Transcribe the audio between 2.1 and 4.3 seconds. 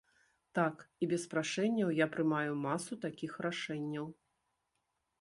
прымаю масу такіх рашэнняў.